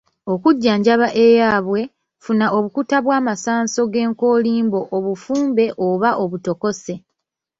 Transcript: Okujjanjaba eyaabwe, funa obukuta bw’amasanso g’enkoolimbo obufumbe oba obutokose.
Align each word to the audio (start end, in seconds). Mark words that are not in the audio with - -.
Okujjanjaba 0.33 1.07
eyaabwe, 1.25 1.81
funa 2.23 2.45
obukuta 2.57 2.97
bw’amasanso 3.05 3.79
g’enkoolimbo 3.91 4.79
obufumbe 4.97 5.65
oba 5.87 6.09
obutokose. 6.23 6.93